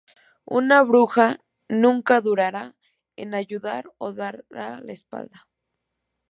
Una 0.47 0.81
bruja 0.81 1.41
nunca 1.69 2.21
dudará 2.21 2.75
en 3.17 3.35
ayudar 3.35 3.91
o 3.99 4.13
dará 4.13 4.43
la 4.81 4.93
espalda. 4.93 5.47